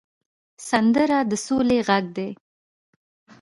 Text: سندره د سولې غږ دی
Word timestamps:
سندره 0.69 1.19
د 1.31 1.31
سولې 1.45 1.79
غږ 1.87 2.05
دی 2.17 2.29